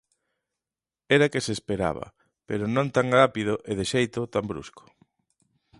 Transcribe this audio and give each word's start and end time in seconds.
Era 1.15 1.31
que 1.31 1.43
se 1.45 1.51
esperaba, 1.57 2.05
pero 2.47 2.63
non 2.75 2.87
tan 2.95 3.07
rápido 3.19 3.53
e 3.69 3.71
de 3.79 3.85
xeito 3.91 4.19
tan 4.33 4.43
brusco. 4.51 4.83